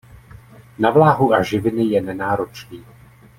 Na 0.79 0.91
vláhu 0.91 1.33
a 1.33 1.43
živiny 1.43 1.85
je 1.85 2.01
nenáročný. 2.01 2.85